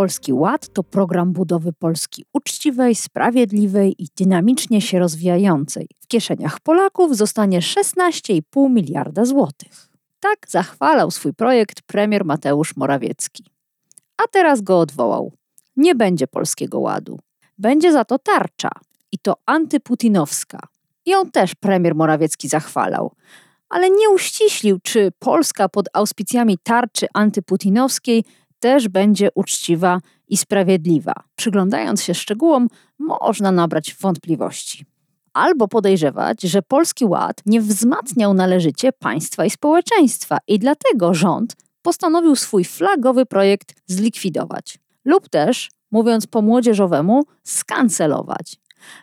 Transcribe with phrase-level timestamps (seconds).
[0.00, 5.88] Polski Ład to program budowy Polski uczciwej, sprawiedliwej i dynamicznie się rozwijającej.
[6.00, 9.88] W kieszeniach Polaków zostanie 16,5 miliarda złotych.
[10.20, 13.44] Tak zachwalał swój projekt premier Mateusz Morawiecki.
[14.16, 15.32] A teraz go odwołał.
[15.76, 17.18] Nie będzie Polskiego Ładu.
[17.58, 18.70] Będzie za to tarcza
[19.12, 20.58] i to antyputinowska.
[21.06, 23.12] Ją też premier Morawiecki zachwalał.
[23.68, 28.24] Ale nie uściślił, czy Polska pod auspicjami tarczy antyputinowskiej
[28.60, 31.14] też będzie uczciwa i sprawiedliwa.
[31.36, 34.84] Przyglądając się szczegółom, można nabrać wątpliwości.
[35.32, 42.36] Albo podejrzewać, że Polski Ład nie wzmacniał należycie państwa i społeczeństwa i dlatego rząd postanowił
[42.36, 44.78] swój flagowy projekt zlikwidować.
[45.04, 48.56] Lub też, mówiąc po młodzieżowemu, skancelować.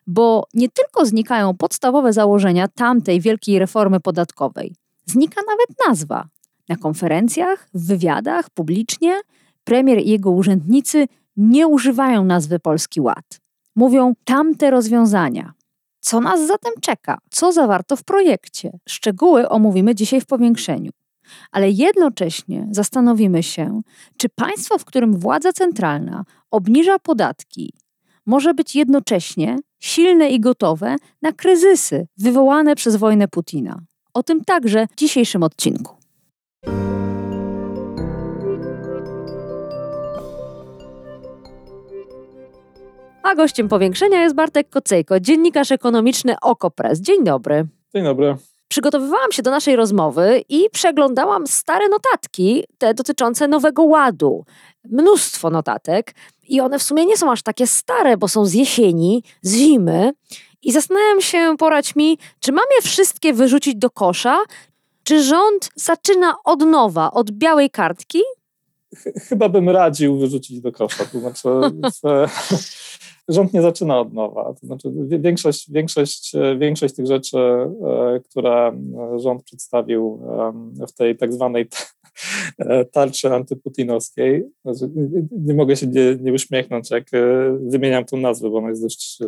[0.07, 6.27] Bo nie tylko znikają podstawowe założenia tamtej wielkiej reformy podatkowej, znika nawet nazwa.
[6.69, 9.21] Na konferencjach, w wywiadach, publicznie
[9.67, 13.39] premier i jego urzędnicy nie używają nazwy Polski Ład.
[13.75, 15.53] Mówią tamte rozwiązania.
[15.99, 17.17] Co nas zatem czeka?
[17.31, 18.79] Co zawarto w projekcie?
[18.89, 20.91] Szczegóły omówimy dzisiaj w powiększeniu.
[21.51, 23.81] Ale jednocześnie zastanowimy się,
[24.17, 27.73] czy państwo, w którym władza centralna obniża podatki,
[28.25, 33.81] może być jednocześnie silne i gotowe na kryzysy wywołane przez wojnę Putina.
[34.13, 35.96] O tym także w dzisiejszym odcinku.
[43.27, 46.99] A gościem powiększenia jest Bartek Kocejko, dziennikarz ekonomiczny Okopres.
[46.99, 47.67] Dzień dobry.
[47.95, 48.35] Dzień dobry.
[48.67, 54.45] Przygotowywałam się do naszej rozmowy i przeglądałam stare notatki, te dotyczące Nowego Ładu.
[54.89, 56.13] Mnóstwo notatek
[56.47, 60.11] i one w sumie nie są aż takie stare, bo są z jesieni, z zimy.
[60.63, 64.37] I zastanawiam się, porać mi, czy mam je wszystkie wyrzucić do kosza,
[65.03, 68.21] czy rząd zaczyna od nowa, od białej kartki?
[69.29, 71.05] Chyba bym radził wyrzucić do kosza.
[71.05, 71.49] To znaczy,
[73.27, 74.53] rząd nie zaczyna od nowa.
[74.53, 78.79] To znaczy większość, większość, większość tych rzeczy, e, które
[79.15, 80.21] rząd przedstawił
[80.87, 81.69] w tej tak zwanej
[82.93, 84.89] tarczy antyputinowskiej, znaczy,
[85.31, 89.19] nie mogę się nie, nie uśmiechnąć, jak e, wymieniam tą nazwę, bo ona jest dość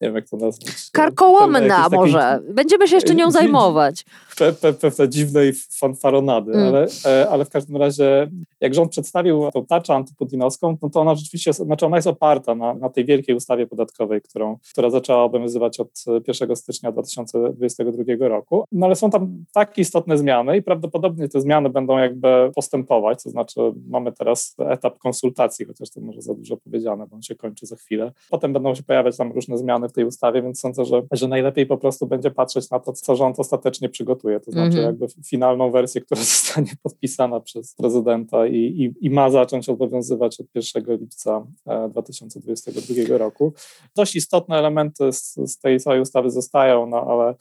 [0.00, 0.90] nie wiem jak to nazwać.
[0.92, 2.40] Karkołomna może.
[2.54, 4.04] Będziemy się jeszcze nią zajmować.
[4.38, 6.66] Pewne pe, pe, dziwnej fanfaronady, mm.
[6.68, 11.14] ale, e, ale w każdym razie jak rząd przedstawił tą tarczę antyputinowską, no to ona
[11.14, 15.80] rzeczywiście, znaczy ona jest oparta na, na tej wielkiej ustawie podatkowej, którą, która zaczęła obowiązywać
[15.80, 18.64] od 1 stycznia 2022 roku.
[18.72, 23.30] No ale są tam tak istotne zmiany i prawdopodobnie te zmiany będą jakby postępować, to
[23.30, 27.66] znaczy mamy teraz etap konsultacji, chociaż to może za dużo powiedziane, bo on się kończy
[27.66, 28.12] za chwilę.
[28.30, 31.66] Potem będą się pojawiać tam różne zmiany w tej ustawie, więc sądzę, że, że najlepiej
[31.66, 34.82] po prostu będzie patrzeć na to, co rząd ostatecznie przygotuje, to znaczy mm-hmm.
[34.82, 40.46] jakby finalną wersję, która zostanie podpisana przez prezydenta i, i, i ma zacząć obowiązywać od
[40.54, 41.46] 1 lipca
[41.90, 43.52] 2022 e, roku.
[43.96, 47.34] Dość istotne elementy z, z tej całej ustawy zostają, no ale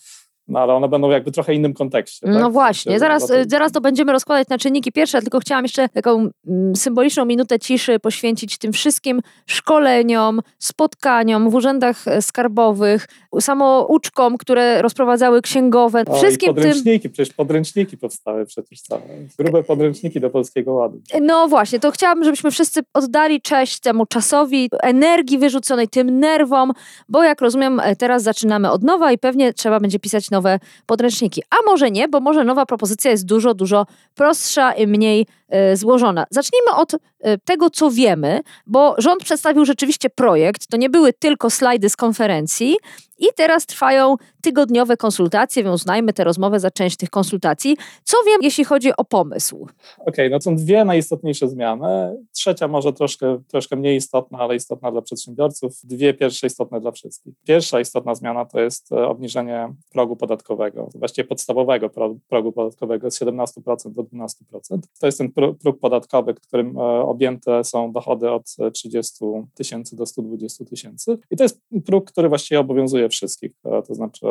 [0.50, 2.28] no ale one będą jakby trochę innym kontekście.
[2.28, 2.52] No tak?
[2.52, 7.26] właśnie, zaraz, zaraz to będziemy rozkładać na czynniki pierwsze, tylko chciałam jeszcze taką mm, symboliczną
[7.26, 13.08] minutę ciszy poświęcić tym wszystkim szkoleniom, spotkaniom w urzędach e, skarbowych,
[13.40, 16.04] samouczkom, które rozprowadzały księgowe.
[16.08, 17.12] O, wszystkim podręczniki, tym...
[17.12, 19.02] przecież podręczniki powstały przecież całe.
[19.40, 21.02] Grube podręczniki do Polskiego Ładu.
[21.22, 26.72] No właśnie, to chciałabym, żebyśmy wszyscy oddali cześć temu czasowi, energii wyrzuconej, tym nerwom,
[27.10, 30.60] bo jak rozumiem, e, teraz zaczynamy od nowa i pewnie trzeba będzie pisać nowe nowe
[30.86, 31.44] podręczniki.
[31.50, 33.86] A może nie, bo może nowa propozycja jest dużo, dużo
[34.16, 35.26] prostsza i mniej
[35.74, 36.26] y, złożona.
[36.30, 36.98] Zacznijmy od y,
[37.46, 40.68] tego, co wiemy, bo rząd przedstawił rzeczywiście projekt.
[40.68, 42.78] To nie były tylko slajdy z konferencji
[43.20, 47.78] i teraz trwają tygodniowe konsultacje, więc uznajmy tę rozmowę za część tych konsultacji.
[48.04, 49.68] Co wiem, jeśli chodzi o pomysł?
[49.98, 52.16] Okej, okay, no są dwie najistotniejsze zmiany.
[52.34, 55.74] Trzecia może troszkę, troszkę mniej istotna, ale istotna dla przedsiębiorców.
[55.84, 57.34] Dwie pierwsze istotne dla wszystkich.
[57.48, 61.90] Pierwsza istotna zmiana to jest e, obniżenie progu podatkowego podatkowego, właściwie podstawowego
[62.30, 64.80] progu podatkowego z 17% do 12%.
[65.00, 70.66] To jest ten próg podatkowy, którym e, objęte są dochody od 30 tysięcy do 120
[70.66, 71.18] tysięcy.
[71.32, 74.26] I to jest próg, który właściwie obowiązuje wszystkich, e, to znaczy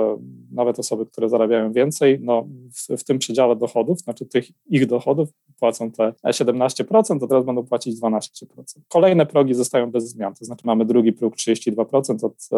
[0.53, 5.29] nawet osoby, które zarabiają więcej, no w, w tym przedziale dochodów, znaczy tych ich dochodów
[5.59, 8.21] płacą te 17%, to teraz będą płacić 12%.
[8.89, 12.49] Kolejne progi zostają bez zmian, to znaczy mamy drugi próg 32% od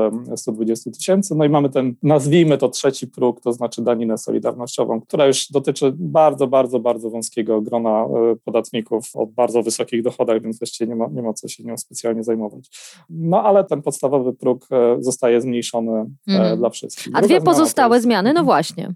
[0.40, 5.26] 120 tysięcy, no i mamy ten, nazwijmy to trzeci próg, to znaczy daninę solidarnościową, która
[5.26, 10.88] już dotyczy bardzo, bardzo, bardzo wąskiego grona e, podatników o bardzo wysokich dochodach, więc właściwie
[10.88, 12.70] nie ma, nie ma co się nią specjalnie zajmować.
[13.10, 16.58] No ale ten podstawowy próg e, zostaje zmniejszony mm.
[16.58, 17.12] dla wszystkich.
[17.14, 18.04] A dwie pozostałe jest...
[18.04, 18.94] zmiany, no właśnie.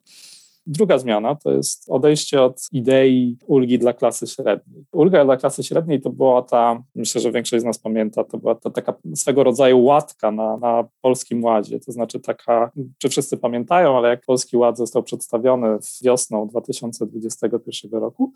[0.67, 4.85] Druga zmiana to jest odejście od idei ulgi dla klasy średniej.
[4.93, 8.55] Ulga dla klasy średniej to była ta, myślę, że większość z nas pamięta, to była
[8.55, 11.81] to taka swego rodzaju łatka na, na Polskim Ładzie.
[11.81, 18.33] To znaczy taka, czy wszyscy pamiętają, ale jak Polski Ład został przedstawiony wiosną 2021 roku,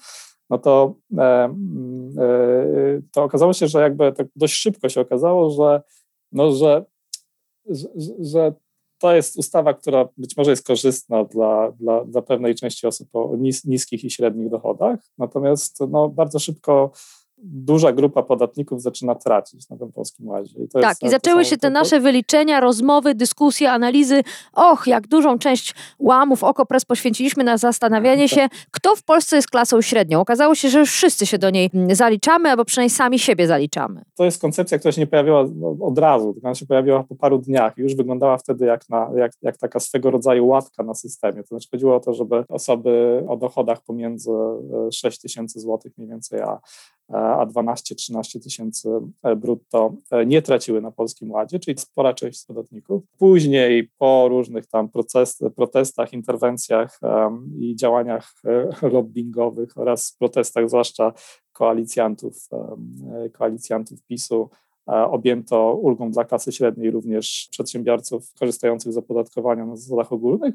[0.50, 1.54] no to, e, e,
[3.12, 5.82] to okazało się, że jakby tak dość szybko się okazało, że,
[6.32, 6.84] no, że,
[7.66, 7.88] że,
[8.20, 8.52] że
[8.98, 13.36] to jest ustawa, która być może jest korzystna dla, dla, dla pewnej części osób o
[13.36, 16.90] nis, niskich i średnich dochodach, natomiast no, bardzo szybko
[17.42, 20.64] duża grupa podatników zaczyna tracić na tym polskim łazie.
[20.64, 24.22] I tak, i zaczęły się te nasze wyliczenia, rozmowy, dyskusje, analizy.
[24.52, 28.38] Och, jak dużą część łamów OKO.press poświęciliśmy na zastanawianie tak.
[28.38, 30.20] się, kto w Polsce jest klasą średnią.
[30.20, 34.02] Okazało się, że już wszyscy się do niej zaliczamy, albo przynajmniej sami siebie zaliczamy.
[34.14, 35.44] To jest koncepcja, która się nie pojawiła
[35.80, 39.10] od razu, tylko ona się pojawiła po paru dniach i już wyglądała wtedy jak, na,
[39.16, 41.42] jak, jak taka swego rodzaju łatka na systemie.
[41.42, 44.30] To znaczy chodziło o to, żeby osoby o dochodach pomiędzy
[44.92, 46.58] 6 e, tysięcy złotych mniej więcej, a
[47.12, 48.88] a 12-13 tysięcy
[49.22, 53.02] e, brutto e, nie traciły na Polskim Ładzie, czyli spora część podatników.
[53.18, 57.00] Później po różnych tam proces, protestach, interwencjach
[57.58, 61.12] i działaniach e, lobbyingowych oraz protestach zwłaszcza
[61.52, 62.48] koalicjantów,
[63.32, 64.50] koalicjantów PiSu
[64.86, 70.54] objęto ulgą dla klasy średniej również przedsiębiorców korzystających z opodatkowania na zasadach ogólnych.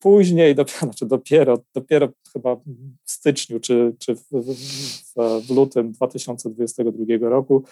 [0.00, 2.56] Później, dopiero, znaczy dopiero, dopiero chyba
[3.04, 7.62] w styczniu czy, czy w, w, w, lutym 2022 roku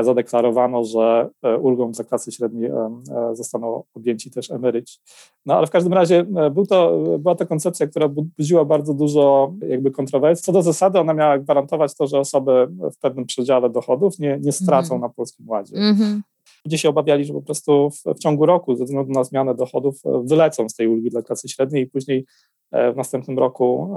[0.00, 4.98] zadeklarowano, że e, ulgą za klasy średniej e, e, zostaną objęci też emeryci.
[5.46, 9.90] No ale w każdym razie był to, była to koncepcja, która budziła bardzo dużo jakby
[9.90, 10.44] kontrowersji.
[10.44, 14.52] Co do zasady ona miała gwarantować to, że osoby w pewnym przedziale dochodów nie, nie
[14.52, 15.00] stracą mm.
[15.00, 15.76] na Polskim Ładzie.
[15.76, 16.20] Mm -hmm.
[16.68, 19.94] Ludzie się obawiali, że po prostu w, w, ciągu roku, ze względu na zmianę dochodów,
[20.06, 22.26] e, wylecą z tej ulgi dla klasy średniej i później
[22.72, 23.96] e, w następnym roku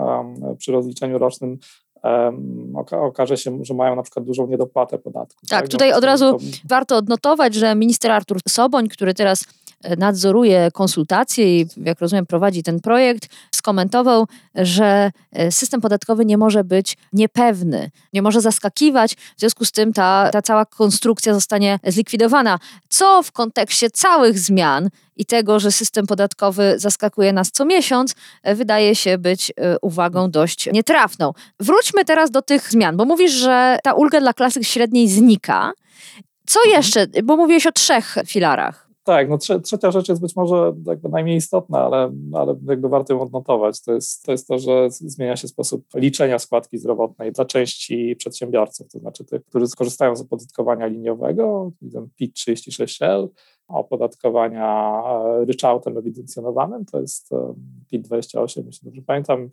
[0.57, 1.57] przy rozliczeniu rocznym
[2.91, 5.39] okaże się, że mają na przykład dużą niedopłatę podatku.
[5.49, 5.69] Tak, tak?
[5.69, 6.37] tutaj od razu to...
[6.69, 9.45] warto odnotować, że minister Artur Soboń, który teraz
[9.97, 16.63] nadzoruje konsultacje i, jak rozumiem, prowadzi ten projekt, skomentował, że e, system podatkowy nie może
[16.63, 22.59] być niepewny, nie może zaskakiwać, w związku z tym ta, ta cała konstrukcja zostanie zlikwidowana.
[22.89, 28.55] Co w kontekście całych zmian i tego, że system podatkowy zaskakuje nas co miesiąc, e,
[28.55, 31.33] wydaje się być e, uwagą dość nietrafną.
[31.59, 35.71] Wróćmy teraz do tych zmian, bo mówisz, że ta ulga dla klasy średniej znika.
[36.45, 36.77] Co mhm.
[36.77, 37.07] jeszcze?
[37.23, 38.90] Bo mówiłeś o trzech filarach.
[39.11, 43.13] Tak, no trze trzecia rzecz jest być może jakby najmniej istotna, ale, ale jakby warto
[43.13, 43.81] ją odnotować.
[43.81, 48.87] To jest, to jest to, że zmienia się sposób liczenia składki zdrowotnej dla części przedsiębiorców,
[48.87, 51.71] to znaczy tych, którzy skorzystają z opodatkowania liniowego,
[52.15, 53.27] PIT 36L,
[53.67, 57.53] opodatkowania e, ryczałtem ewidencjonowanym, to jest e,
[57.89, 59.49] PIT 28, jeśli dobrze pamiętam,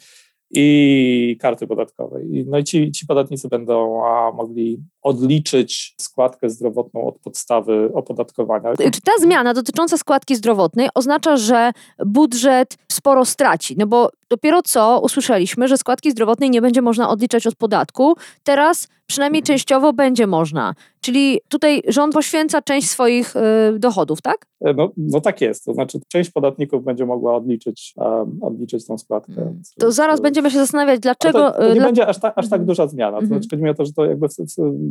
[0.50, 2.44] i karty podatkowej.
[2.46, 4.02] No i ci, ci podatnicy będą
[4.34, 4.78] mogli
[5.08, 8.74] odliczyć składkę zdrowotną od podstawy opodatkowania.
[8.76, 11.72] Czy ta zmiana dotycząca składki zdrowotnej oznacza, że
[12.06, 13.74] budżet sporo straci?
[13.78, 18.14] No bo dopiero co usłyszeliśmy, że składki zdrowotnej nie będzie można odliczać od podatku.
[18.44, 19.46] Teraz przynajmniej mhm.
[19.46, 20.74] częściowo będzie można.
[21.00, 24.46] Czyli tutaj rząd poświęca część swoich y, dochodów, tak?
[24.60, 25.64] E, no, no tak jest.
[25.64, 29.34] To znaczy część podatników będzie mogła odliczyć, um, odliczyć tą składkę.
[29.34, 29.62] Hmm.
[29.78, 31.50] To zaraz będziemy się zastanawiać, dlaczego...
[31.50, 31.84] To, to, nie y, dla...
[31.84, 32.66] będzie aż, ta, aż tak mhm.
[32.66, 33.20] duża zmiana.
[33.20, 34.32] To znaczy chodzi mi o to, że to jakby w,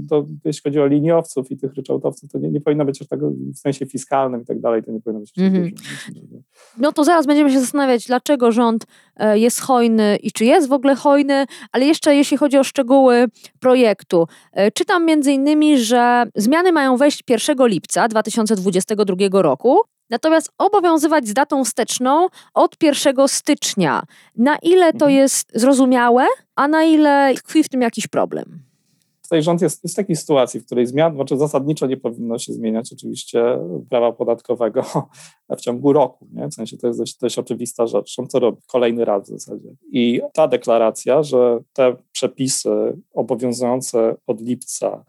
[0.07, 3.19] to, jeśli chodzi o liniowców i tych ryczałtowców, to nie, nie powinno być aż tak
[3.53, 5.63] w sensie fiskalnym i tak dalej, to nie powinno być mhm.
[5.63, 6.37] dużo.
[6.77, 8.85] No to zaraz będziemy się zastanawiać, dlaczego rząd
[9.15, 13.25] e, jest hojny i czy jest w ogóle hojny, ale jeszcze jeśli chodzi o szczegóły
[13.59, 14.27] projektu.
[14.51, 21.33] E, czytam między innymi, że zmiany mają wejść 1 lipca 2022 roku, natomiast obowiązywać z
[21.33, 24.03] datą wsteczną od 1 stycznia.
[24.35, 25.11] Na ile to mhm.
[25.11, 28.66] jest zrozumiałe, a na ile tkwi w tym jakiś problem?
[29.27, 32.53] Tutaj rząd jest, jest w takiej sytuacji, w której zmian, znaczy zasadniczo nie powinno się
[32.53, 34.83] zmieniać oczywiście prawa podatkowego
[35.57, 36.27] w ciągu roku.
[36.31, 36.47] Nie?
[36.47, 38.19] W sensie to jest dość, dość oczywista rzecz.
[38.19, 39.69] On to robi kolejny raz w zasadzie.
[39.91, 42.69] I ta deklaracja, że te przepisy
[43.13, 45.05] obowiązujące od lipca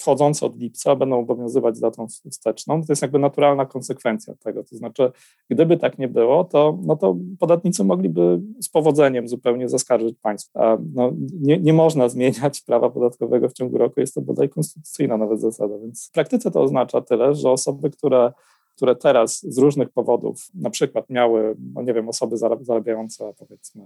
[0.00, 2.82] wchodzące od lipca będą obowiązywać z datą wsteczną.
[2.82, 4.64] To jest jakby naturalna konsekwencja tego.
[4.64, 5.12] To znaczy,
[5.50, 10.78] gdyby tak nie było, to, no to podatnicy mogliby z powodzeniem zupełnie zaskarżyć państwa.
[10.94, 15.40] No, nie, nie można zmieniać prawa podatkowego w ciągu roku, jest to bodaj konstytucyjna nawet
[15.40, 15.78] zasada.
[15.78, 18.32] Więc w praktyce to oznacza tyle, że osoby, które
[18.76, 23.82] które teraz z różnych powodów, na przykład miały, no nie wiem, osoby zarabiające powiedzmy,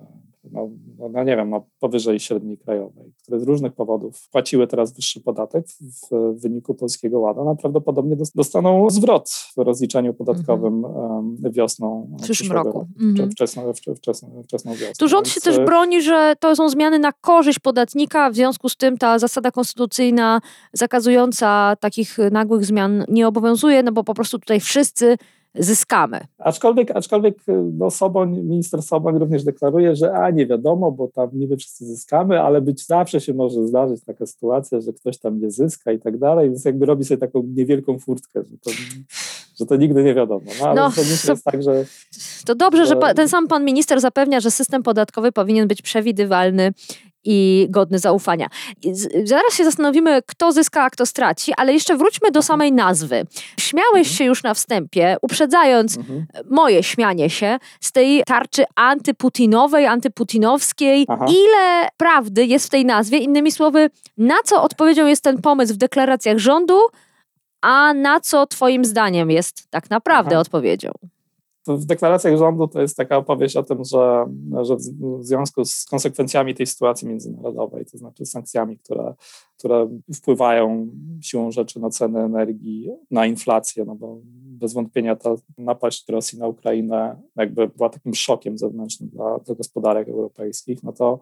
[0.52, 0.68] no,
[0.98, 5.20] no, no nie wiem, no powyżej średniej krajowej, które z różnych powodów płaciły teraz wyższy
[5.20, 11.52] podatek w, wyniku Polskiego Ładu, no prawdopodobnie dostaną zwrot w rozliczeniu podatkowym -hmm.
[11.52, 12.86] wiosną w przyszłym roku.
[13.00, 13.30] -hmm.
[13.30, 14.92] wczesną, wczesną, wczesną wiosną.
[14.98, 15.34] Tu rząd Więc...
[15.34, 18.98] się też e, broni, że to są zmiany na korzyść podatnika, w związku z tym
[18.98, 20.40] ta zasada konstytucyjna
[20.72, 25.16] zakazująca takich nagłych zmian nie obowiązuje, no bo po prostu tutaj wszyscy wszyscy
[25.54, 26.20] zyskamy.
[26.38, 27.36] Aczkolwiek, aczkolwiek
[27.78, 32.40] no Soboń, minister Soboń również deklaruje, że a nie wiadomo, bo tam niby wszyscy zyskamy,
[32.40, 36.18] ale być zawsze się może zdarzyć taka sytuacja, że ktoś tam nie zyska i tak
[36.18, 38.70] dalej, więc jakby robi sobie taką niewielką furtkę, że to,
[39.60, 40.46] że to nigdy nie wiadomo.
[40.60, 41.84] No, ale no, to, jest tak, że...
[42.46, 46.72] To dobrze, że, że ten sam pan minister zapewnia, że system podatkowy powinien być przewidywalny
[47.24, 48.46] i godny zaufania.
[49.24, 53.26] Zaraz się zastanowimy, kto zyska, a kto straci, ale jeszcze wróćmy do samej nazwy.
[53.60, 54.16] Śmiałeś mhm.
[54.16, 56.26] się już na wstępie, uprzedzając mhm.
[56.50, 61.04] moje śmianie się z tej tarczy antyputinowej, antyputinowskiej.
[61.08, 61.26] Aha.
[61.28, 63.18] Ile prawdy jest w tej nazwie?
[63.18, 66.80] Innymi słowy, na co odpowiedzią jest ten pomysł w deklaracjach rządu,
[67.60, 70.40] a na co Twoim zdaniem jest tak naprawdę Aha.
[70.40, 70.90] odpowiedzią?
[71.76, 74.26] W deklaracjach rządu to jest taka opowieść o tym, że,
[74.62, 79.14] że w związku z konsekwencjami tej sytuacji międzynarodowej, to znaczy sankcjami, które,
[79.58, 80.88] które wpływają
[81.20, 84.18] siłą rzeczy na ceny energii, na inflację, no bo
[84.60, 90.08] bez wątpienia ta napaść Rosji na Ukrainę jakby była takim szokiem zewnętrznym dla, dla gospodarek
[90.08, 91.20] europejskich, no to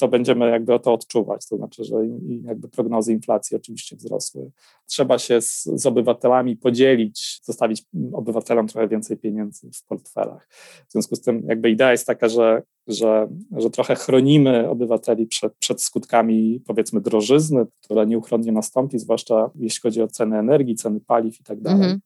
[0.00, 1.48] to będziemy jakby to odczuwać.
[1.48, 1.96] To znaczy, że
[2.42, 4.50] jakby prognozy inflacji oczywiście wzrosły.
[4.86, 10.48] Trzeba się z, z, obywatelami podzielić, zostawić obywatelom trochę więcej pieniędzy w portfelach.
[10.88, 15.54] W związku z tym jakby idea jest taka, że, że, że trochę chronimy obywateli przed,
[15.54, 21.40] przed skutkami powiedzmy drożyzny, która nieuchronnie nastąpi, zwłaszcza jeśli chodzi o ceny energii, ceny paliw
[21.40, 21.84] i tak dalej.
[21.84, 22.00] Mm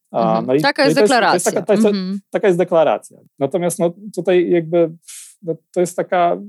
[0.47, 1.35] no i, taka jest, deklaracja.
[1.35, 2.19] Jest, taka, jest, mm -hmm.
[2.31, 3.19] taka jest deklaracja.
[3.39, 4.91] Natomiast no, tutaj jakby
[5.43, 6.41] no, to jest taka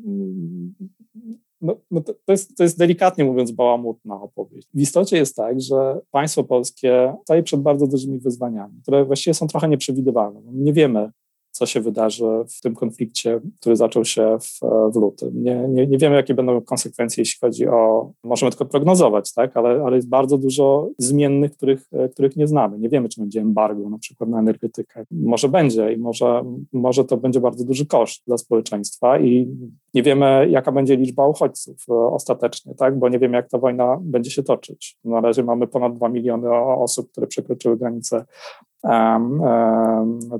[1.65, 4.67] no, no to, to, jest, to jest delikatnie mówiąc bałamutna opowieść.
[4.73, 9.47] W istocie jest tak, że państwo polskie staje przed bardzo dużymi wyzwaniami, które właściwie są
[9.47, 10.41] trochę nieprzewidywalne.
[10.53, 11.11] Nie wiemy,
[11.55, 14.59] co się wydarzy w tym konflikcie, który zaczął się w,
[14.93, 15.43] w lutym.
[15.43, 19.57] Nie, nie, nie, wiemy, jakie będą konsekwencje, jeśli chodzi o, możemy tylko prognozować, tak?
[19.57, 22.79] ale, ale jest bardzo dużo zmiennych, których, których nie znamy.
[22.79, 25.05] Nie wiemy, czy będzie embargo na przykład na energetykę.
[25.11, 26.43] Może będzie i może,
[26.73, 29.47] może to będzie bardzo duży koszt dla społeczeństwa i
[29.93, 32.99] nie wiemy, jaka będzie liczba uchodźców ostatecznie, tak?
[32.99, 34.97] bo nie wiemy, jak ta wojna będzie się toczyć.
[35.05, 38.25] Na razie mamy ponad 2 miliony osób, które przekroczyły granicę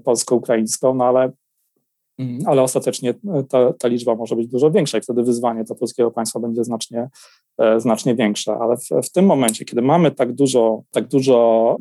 [0.03, 1.31] polsko-ukraińską, no ale,
[2.19, 3.13] mm, ale ostatecznie
[3.49, 7.09] ta, ta, liczba może być dużo większa i wtedy wyzwanie dla polskiego państwa będzie znacznie,
[7.57, 8.57] e, znacznie większe.
[8.57, 11.77] Ale w, w tym momencie, kiedy mamy tak dużo, tak dużo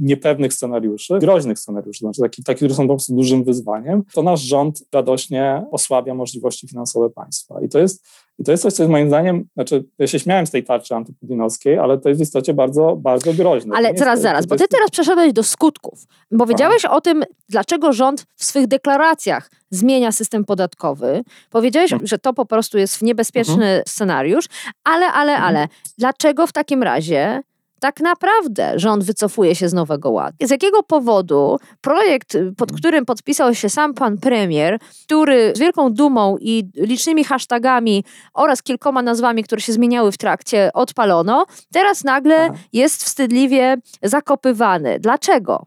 [0.00, 4.40] niepewnych scenariuszy, groźnych scenariuszy, znaczy takich, taki, które są po prostu dużym wyzwaniem, to nasz
[4.40, 7.60] rząd radośnie osłabia możliwości finansowe państwa.
[7.62, 8.06] I to jest
[8.40, 10.94] i to jest coś, co jest moim zdaniem, znaczy ja się śmiałem z tej tarczy
[10.94, 13.76] antyputinowskiej, ale to jest w istocie bardzo, bardzo groźne.
[13.76, 16.06] Ale zaraz, jest, zaraz, bo ty teraz przeszedłeś do skutków.
[16.30, 21.22] Bo wiedziałeś o tym, dlaczego rząd w swych deklaracjach zmienia system podatkowy.
[21.50, 22.06] Powiedziałeś, hmm.
[22.06, 23.82] że to po prostu jest niebezpieczny hmm.
[23.86, 24.46] scenariusz,
[24.84, 25.68] ale, ale, ale, hmm.
[25.98, 27.42] dlaczego w takim razie
[27.80, 30.36] tak naprawdę rząd wycofuje się z Nowego Ładu.
[30.40, 36.36] Z jakiego powodu projekt, pod którym podpisał się sam pan premier, który z wielką dumą
[36.40, 42.54] i licznymi hashtagami oraz kilkoma nazwami, które się zmieniały w trakcie, odpalono, teraz nagle Aha.
[42.72, 44.98] jest wstydliwie zakopywany.
[45.00, 45.66] Dlaczego?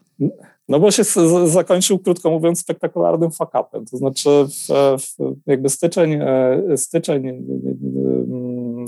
[0.68, 1.04] No bo się
[1.46, 3.84] zakończył, krótko mówiąc, spektakularnym fakapem.
[3.86, 4.68] To znaczy w,
[5.02, 5.16] w
[5.46, 7.46] jakby styczeń, e, styczeń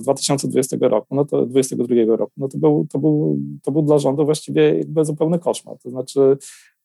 [0.03, 4.25] 2020 roku, no to 2022 roku, no to był, to był, to był dla rządu
[4.25, 5.79] właściwie jakby zupełny koszmar.
[5.79, 6.37] To znaczy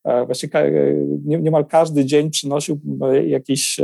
[0.04, 2.80] e, właściwie e, niemal każdy dzień przynosił
[3.26, 3.80] jakieś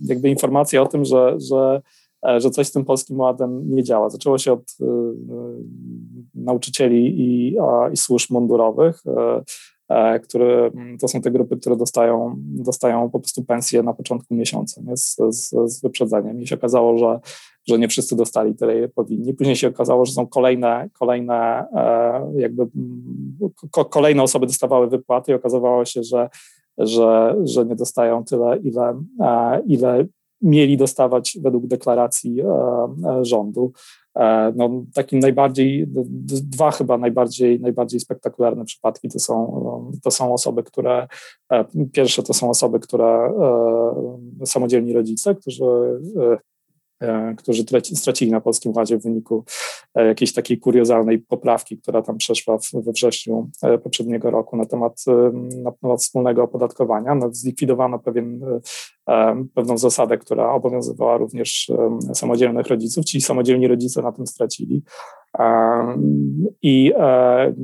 [0.00, 1.80] jakby informacje o tym, że, że
[2.38, 4.10] że coś z tym polskim ładem nie działa.
[4.10, 4.76] Zaczęło się od
[6.34, 7.56] nauczycieli i,
[7.92, 9.02] i służb mundurowych,
[9.88, 14.80] e, które to są te grupy, które dostają, dostają po prostu pensję na początku miesiąca
[14.84, 14.96] nie?
[14.96, 16.42] Z, z, z wyprzedzeniem.
[16.42, 17.20] I się okazało, że,
[17.68, 19.34] że nie wszyscy dostali tyle, ile powinni.
[19.34, 23.38] Później się okazało, że są kolejne, kolejne e, jakby mm,
[23.90, 26.28] kolejne osoby dostawały wypłaty i okazywało się, że,
[26.78, 29.02] że, że nie dostają tyle, ile,
[29.66, 30.06] ile
[30.42, 32.42] mieli dostawać według deklaracji
[33.22, 33.72] rządu.
[34.16, 35.86] E, no, takim najbardziej,
[36.42, 41.08] dwa chyba najbardziej, najbardziej spektakularne przypadki to są, to są osoby, które,
[41.52, 43.32] e, pierwsze to są osoby, które
[44.40, 46.53] e, samodzielni rodzice, którzy E,
[47.36, 49.44] którzy stracili na Polskim Ładzie w wyniku
[49.94, 55.04] e, jakiejś takiej kuriozalnej poprawki, która tam przeszła we wrześniu e, poprzedniego roku na temat,
[55.62, 57.14] na temat wspólnego opodatkowania.
[57.14, 58.40] No, zlikwidowano pewien,
[59.54, 61.72] pewną zasadę, która obowiązywała również
[62.14, 63.04] samodzielnych rodziców.
[63.04, 64.82] Ci samodzielni rodzice na tym stracili.
[66.62, 66.92] I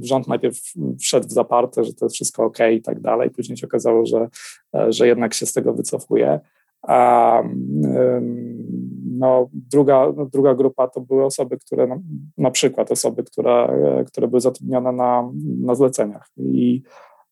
[0.03, 0.57] rząd najpierw
[1.01, 3.31] wszedł w zaparte, że to jest wszystko ok i tak dalej.
[3.31, 4.29] Później się okazało, że,
[4.89, 6.41] że jednak się z tego wycofuje.
[6.83, 7.43] A
[9.21, 11.99] no, druga, druga grupa to były osoby, które na,
[12.39, 13.69] na przykład osoby, które,
[14.07, 16.83] które były zatrudnione na, na zleceniach i,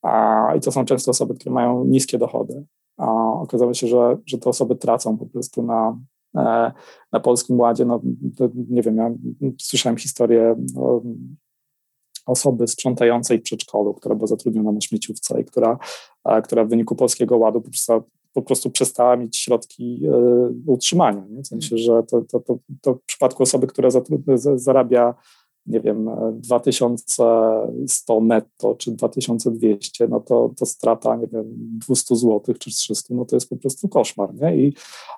[0.02, 2.64] a, i to są często osoby, które mają niskie dochody.
[2.96, 5.98] A okazało się, że, że te osoby tracą po prostu na,
[6.36, 6.72] e,
[7.12, 7.84] na Polskim Ładzie.
[7.84, 8.00] No,
[8.54, 9.10] nie wiem, ja
[9.58, 11.02] słyszałem historię no,
[12.26, 15.78] osoby sprzątającej w przedszkolu, która była zatrudniona na śmieciówce i która,
[16.44, 20.12] która w wyniku Polskiego Ładu po prostu po prostu przestała mieć środki e,
[20.66, 21.24] utrzymania.
[21.30, 21.42] Nie?
[21.42, 23.88] W sensie, że to, to, to, to w przypadku osoby, która
[24.54, 25.14] zarabia
[25.68, 31.44] nie wiem, 2100 netto czy 2200, no to, to strata, nie wiem,
[31.86, 34.56] 200 zł czy 300, no to jest po prostu koszmar, nie?
[34.56, 34.74] I,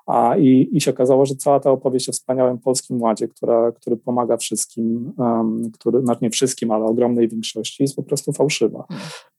[0.07, 3.97] a, i, i się okazało, że cała ta opowieść o wspaniałym Polskim Ładzie, która, który
[3.97, 8.85] pomaga wszystkim, um, który, znaczy nie wszystkim, ale ogromnej większości, jest po prostu fałszywa.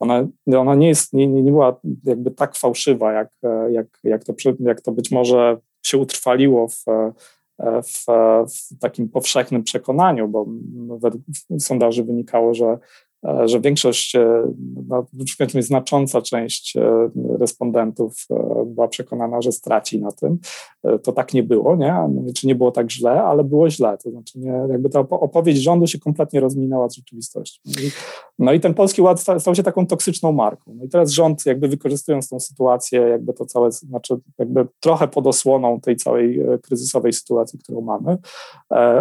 [0.00, 3.28] Ona, ona nie jest, nie, nie była jakby tak fałszywa, jak,
[3.70, 6.84] jak, jak, to, jak to być może się utrwaliło w
[7.58, 8.04] w,
[8.48, 10.46] w takim powszechnym przekonaniu, bo
[10.98, 11.22] według
[11.58, 12.78] sondaży wynikało, że
[13.44, 14.42] że większość, e,
[14.88, 15.06] no,
[15.60, 18.26] znacząca część e, respondentów
[18.66, 20.38] była przekonana, że straci na tym.
[21.02, 21.94] To tak nie było, nie?
[22.34, 23.98] Czy nie było tak źle, ale było źle.
[24.04, 27.62] To znaczy, nie, jakby ta opowieść rządu się kompletnie rozminęła z rzeczywistością.
[28.38, 30.74] No i ten Polski Ład stał się taką toksyczną marką.
[30.74, 35.26] No i teraz rząd, jakby wykorzystując tą sytuację, jakby to całe, znaczy jakby trochę pod
[35.26, 38.18] osłoną tej całej kryzysowej sytuacji, którą mamy,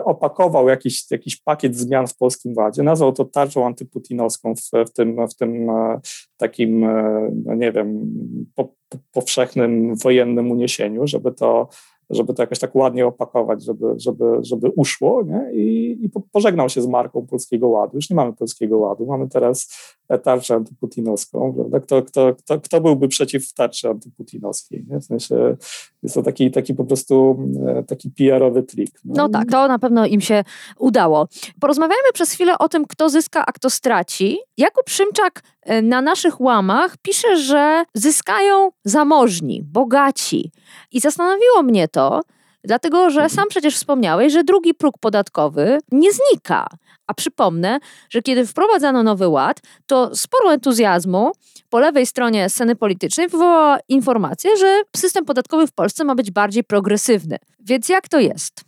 [0.06, 4.94] opakował jakiś, jakiś pakiet zmian w Polskim Ładzie, nazwał to tarczą antyputinowską, putinowską w, w,
[4.94, 6.00] tym, w tym e,
[6.38, 8.14] takim, e, no nie wiem,
[8.56, 8.74] po,
[9.12, 11.68] powszechnym wojennym uniesieniu, żeby to
[12.10, 15.54] żeby to jakoś tak ładnie opakować, żeby, żeby, żeby uszło nie?
[15.54, 17.96] I, i pożegnał się z marką Polskiego Ładu.
[17.96, 19.70] Już nie mamy Polskiego Ładu, mamy teraz
[20.18, 21.54] tarczę antyputinowską.
[21.54, 21.80] Prawda?
[21.80, 24.86] Kto, kto, kto, kto byłby przeciw tarczy antyputinowskiej?
[24.90, 25.00] Nie?
[25.00, 25.56] W sensie
[26.04, 29.00] jest to taki, taki po prostu e, taki PR-owy trik.
[29.06, 29.14] No.
[29.16, 30.44] no tak, to na pewno im się
[30.78, 31.28] udało.
[31.60, 34.38] Porozmawiajmy przez chwilę o tym, kto zyska, a kto straci.
[34.58, 40.52] Jakub Szymczak e, na naszych łamach pisze, że zyskają zamożni, bogaci.
[40.92, 42.22] I zastanowiło mnie to,
[42.64, 46.68] Dlatego, że sam przecież wspomniałeś, że drugi próg podatkowy nie znika.
[47.08, 51.32] A przypomnę, że kiedy wprowadzano nowy ład, to sporo entuzjazmu
[51.70, 56.64] po lewej stronie sceny politycznej wywołała informacja, że system podatkowy w Polsce ma być bardziej
[56.64, 57.38] progresywny.
[57.60, 58.64] Więc jak to jest?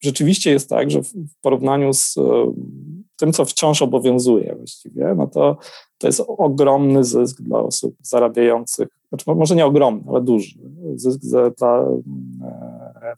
[0.00, 2.22] Rzeczywiście jest tak, że w porównaniu z e,
[3.16, 5.56] tym, co wciąż obowiązuje właściwie, no to
[5.98, 10.58] to jest ogromny zysk dla osób zarabiających, znaczy może nie ogromny, ale duży
[10.94, 11.20] zysk
[11.58, 11.84] dla,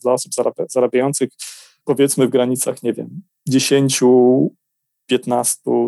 [0.03, 0.33] dla osób
[0.69, 1.31] zarabiających
[1.85, 4.51] powiedzmy w granicach, nie wiem, 10-15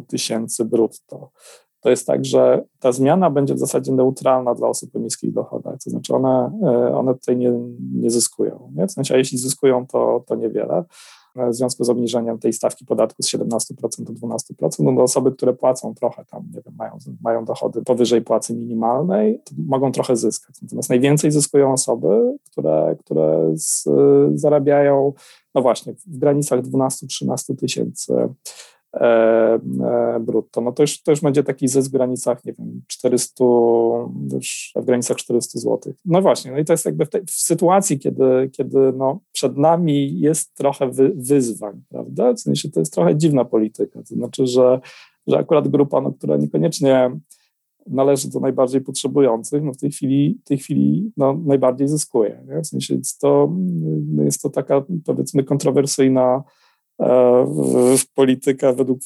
[0.06, 1.30] tysięcy brutto.
[1.80, 5.74] To jest tak, że ta zmiana będzie w zasadzie neutralna dla osób o niskich dochodach,
[5.84, 7.52] to znaczy one, e, one tutaj nie,
[7.94, 8.72] nie zyskują.
[8.76, 8.86] Nie?
[8.86, 10.84] W sensie, a jeśli zyskują, to, to niewiele
[11.37, 14.38] w związku z obniżeniem tej stawki podatku z 17% do 12%,
[14.79, 19.40] no do osoby, które płacą trochę tam, nie wiem, mają, mają dochody powyżej płacy minimalnej,
[19.66, 20.62] mogą trochę zyskać.
[20.62, 23.88] Natomiast najwięcej zyskują osoby, które, które z,
[24.35, 25.12] zarabiają,
[25.55, 28.35] no właśnie, w granicach 12-13 tysięcy E, e,
[30.20, 33.44] brutto, no to już, to już będzie taki zysk w granicach, nie wiem, 400,
[34.33, 35.92] już w granicach 400 zł.
[36.05, 39.57] No właśnie, no i to jest jakby w, tej, w sytuacji, kiedy, kiedy no przed
[39.57, 42.33] nami jest trochę wy, wyzwań, prawda?
[42.33, 44.81] W sensie to jest trochę dziwna polityka, to znaczy, że,
[45.26, 47.11] że akurat grupa, no, która niekoniecznie
[47.87, 52.44] należy do najbardziej potrzebujących, no w tej chwili, tej chwili no, najbardziej zyskuje.
[52.48, 52.62] Nie?
[52.62, 53.53] W sensie jest to,
[54.24, 56.42] jest to taka powiedzmy kontrowersyjna
[58.14, 59.00] polityka według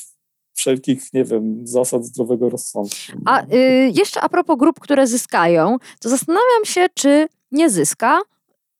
[0.54, 2.96] wszelkich, nie wiem, zasad zdrowego rozsądku.
[3.24, 8.20] A y, jeszcze a propos grup, które zyskają, to zastanawiam się, czy nie zyska,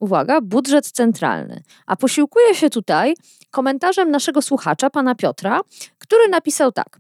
[0.01, 1.63] uwaga, budżet centralny.
[1.87, 3.15] A posiłkuje się tutaj
[3.51, 5.61] komentarzem naszego słuchacza, pana Piotra,
[5.99, 6.99] który napisał tak.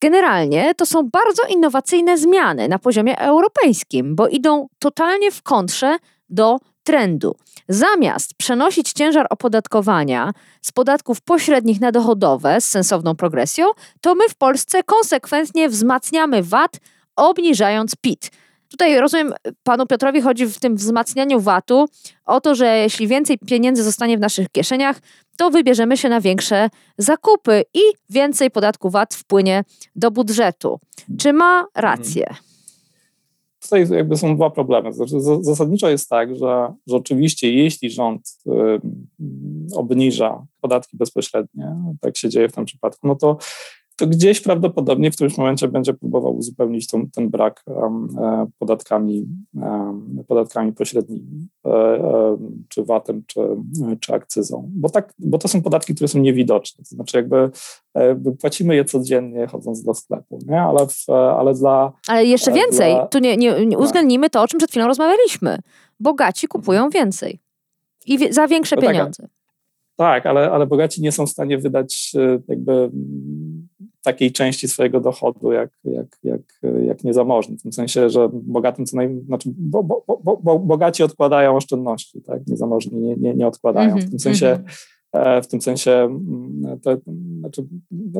[0.00, 5.96] Generalnie to są bardzo innowacyjne zmiany na poziomie europejskim, bo idą totalnie w kontrze
[6.28, 7.36] do trendu.
[7.68, 13.66] Zamiast przenosić ciężar opodatkowania z podatków pośrednich na dochodowe z sensowną progresją,
[14.00, 16.80] to my w Polsce konsekwentnie wzmacniamy VAT,
[17.16, 18.30] obniżając PIT.
[18.70, 21.88] Tutaj rozumiem, panu Piotrowi chodzi w tym wzmacnianiu VAT-u
[22.24, 24.96] o to, że jeśli więcej pieniędzy zostanie w naszych kieszeniach,
[25.36, 29.64] to wybierzemy się na większe zakupy i więcej podatku VAT wpłynie
[29.96, 30.80] do budżetu.
[31.18, 32.34] Czy ma rację?
[33.62, 34.92] Tutaj jakby są dwa problemy.
[34.92, 38.50] Znaczy, zasadniczo jest tak, że, że oczywiście jeśli rząd y,
[39.74, 43.38] obniża podatki bezpośrednie, tak się dzieje w tym przypadku, no to
[43.96, 48.08] to gdzieś prawdopodobnie w którymś momencie będzie próbował uzupełnić ten, ten brak um,
[48.58, 49.26] podatkami,
[50.28, 53.40] podatkami pośrednimi, um, czy VAT-em, czy,
[54.00, 54.70] czy akcyzą.
[54.74, 56.84] Bo, tak, bo to są podatki, które są niewidoczne.
[56.84, 57.50] To znaczy, jakby
[58.40, 60.60] płacimy je codziennie chodząc do sklepu, nie?
[60.60, 61.92] Ale, w, ale dla.
[62.08, 65.58] Ale jeszcze więcej, dla, tu nie, nie, nie uwzględnimy to, o czym przed chwilą rozmawialiśmy.
[66.00, 67.40] Bogaci kupują więcej
[68.06, 69.22] i za większe no pieniądze.
[69.22, 69.30] Tak,
[69.96, 72.12] tak, ale, ale bogaci nie są w stanie wydać
[72.48, 72.90] jakby
[74.02, 76.40] takiej części swojego dochodu jak, jak, jak,
[76.86, 77.56] jak niezamożny.
[77.56, 80.04] W tym sensie, że bogatym co najmniej, znaczy bo, bo,
[80.42, 82.46] bo, bogaci odkładają oszczędności, tak?
[82.46, 83.96] Niezamożni nie, nie, nie odkładają.
[83.96, 84.91] W tym sensie mm -hmm E,
[85.42, 86.96] w tym sensie mm, to,
[87.40, 87.66] znaczy,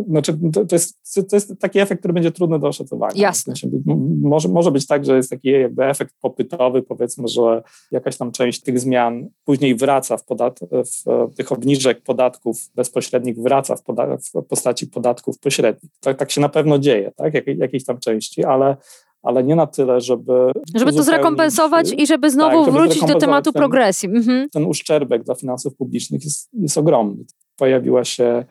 [0.08, 0.98] znaczy to, jest,
[1.30, 3.14] to jest taki efekt, który będzie trudny do oszacowania.
[3.16, 3.54] Jasne.
[3.54, 3.78] W sensie,
[4.22, 8.62] może, może być tak, że jest taki jakby efekt popytowy, powiedzmy, że jakaś tam część
[8.62, 14.42] tych zmian później wraca w, podat w tych obniżek podatków bezpośrednich wraca w, poda w
[14.42, 15.92] postaci podatków pośrednich.
[16.00, 17.34] Tak, tak się na pewno dzieje, tak?
[17.34, 18.76] Jak, jakiejś tam części, ale
[19.22, 20.52] ale nie na tyle, żeby.
[20.74, 24.08] Żeby to zrekompensować i żeby znowu tak, żeby wrócić do tematu ten, progresji.
[24.08, 24.48] Mhm.
[24.50, 27.24] Ten uszczerbek dla finansów publicznych jest, jest ogromny.
[27.56, 28.44] Pojawiła się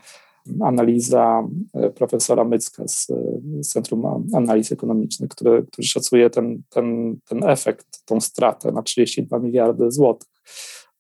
[0.61, 3.07] analiza e, profesora Mycka z,
[3.61, 9.39] z Centrum Analiz Ekonomicznych, który, który szacuje ten, ten, ten efekt, tą stratę na 32
[9.39, 10.29] miliardy złotych.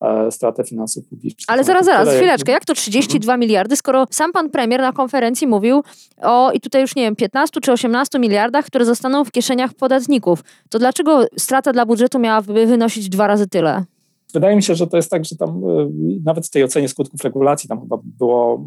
[0.01, 1.45] E, stratę finansów publicznych.
[1.47, 5.83] Ale zaraz, zaraz, chwileczkę, jak to 32 miliardy, skoro sam pan premier na konferencji mówił
[6.21, 10.43] o, i tutaj już nie wiem, 15 czy 18 miliardach, które zostaną w kieszeniach podatników,
[10.69, 13.83] to dlaczego strata dla budżetu miałaby wynosić dwa razy tyle?
[14.33, 15.89] Wydaje mi się, że to jest tak, że tam e,
[16.23, 18.65] nawet w tej ocenie skutków regulacji tam chyba było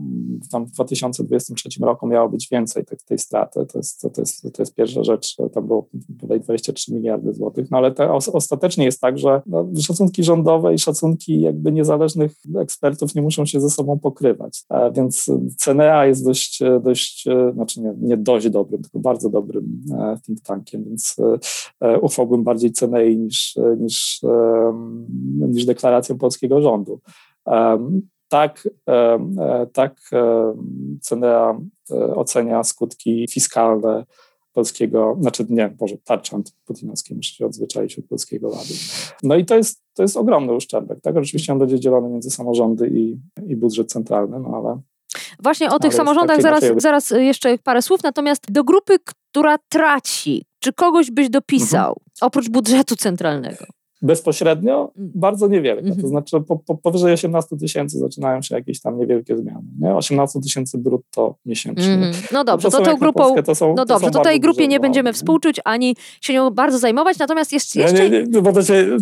[0.51, 3.67] tam w 2023 roku miało być więcej tej, tej straty.
[3.73, 5.37] To jest, to, jest, to jest pierwsza rzecz.
[5.55, 5.89] Tam było
[6.21, 7.71] tutaj 23 miliardy złotych.
[7.71, 13.15] No ale to ostatecznie jest tak, że no, szacunki rządowe i szacunki jakby niezależnych ekspertów
[13.15, 14.65] nie muszą się ze sobą pokrywać.
[14.69, 17.25] A więc CNA jest dość, dość
[17.55, 21.17] znaczy nie, nie dość dobrym, tylko bardzo dobrym e, think tankiem, więc
[21.81, 24.23] e, ufałbym bardziej CNEI niż, niż
[25.55, 27.01] niż deklaracją polskiego rządu.
[28.29, 29.19] Tak, e,
[29.73, 30.11] tak
[31.01, 34.05] CNA e, ocenia skutki fiskalne
[34.53, 38.75] polskiego, znaczy nie, może tarcza antyputinowskiej muszę się odzwyczaić od polskiego ładu.
[39.23, 41.17] No i to jest, to jest ogromny uszczerbek, tak?
[41.17, 44.81] Oczywiście on będzie dzielony między samorządy i, i budżet centralny, no ale
[45.43, 50.73] Właśnie o tych samorządach zaraz, zaraz jeszcze parę słów, natomiast do grupy, która traci, czy
[50.73, 52.11] kogoś byś dopisał, mhm.
[52.21, 53.65] oprócz budżetu centralnego?
[54.05, 55.11] Bezpośrednio mm.
[55.15, 55.83] bardzo niewielka.
[55.83, 56.09] To mhm.
[56.09, 59.65] znaczy po, po, powyżej 18 tysięcy zaczynają się jakieś tam niewielkie zmiany.
[59.81, 59.95] Nie?
[59.95, 61.93] 18 tysięcy brutto miesięcznie.
[61.95, 62.13] Mm.
[62.33, 65.13] No dobrze, to, to tą grupą, to są, no dobrze, to, tej grupie nie będziemy
[65.13, 68.11] współczuć, ani się nią bardzo zajmować, natomiast jest jeszcze...
[68.11, 68.97] Nie, nie, nie, bo się,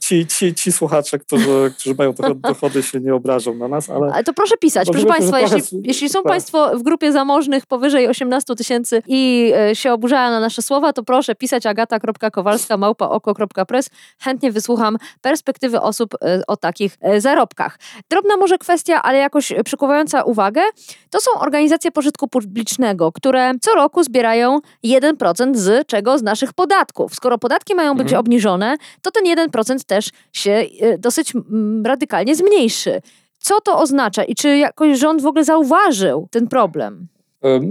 [0.00, 2.12] ci, ci, ci słuchacze, którzy, którzy mają
[2.48, 4.12] dochody się nie obrażą na nas, ale...
[4.12, 6.32] Ale to proszę pisać, proszę Państwa, jeśli, jeśli są tak.
[6.32, 11.02] Państwo w grupie zamożnych powyżej 18 tysięcy i e, się oburzają na nasze słowa, to
[11.02, 17.78] proszę pisać agata.kowalska małpa oko.press chętnie wysłucham perspektywy osób e, o takich e, zarobkach.
[18.10, 20.62] Drobna może kwestia, ale jakoś przykuwająca uwagę,
[21.10, 26.18] to są organizacje pożytku publicznego, które co roku zbierają 1% z czego?
[26.18, 27.14] Z naszych podatków.
[27.14, 28.20] Skoro podatki mają być mhm.
[28.20, 31.32] obniżone, to ten 1% też się e, dosyć
[31.84, 33.02] radykalnie zmniejszy.
[33.38, 37.08] Co to oznacza i czy jakoś rząd w ogóle zauważył ten problem?